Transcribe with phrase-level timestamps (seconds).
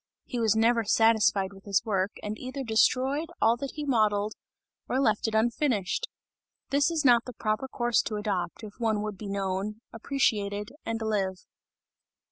[0.25, 4.33] He was never satisfied with his work and either destroyed all that he modeled
[4.89, 6.07] or left it unfinished;
[6.71, 11.03] this is not the proper course to adopt, if one would be known, appreciated and
[11.03, 11.45] live.